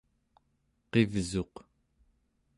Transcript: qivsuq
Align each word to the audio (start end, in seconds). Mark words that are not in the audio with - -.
qivsuq 0.91 1.53